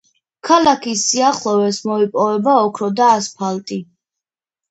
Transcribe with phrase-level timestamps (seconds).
[0.47, 3.77] ქალაქის სიახლოვეს მოიპოვება ოქრო და ასფალტი.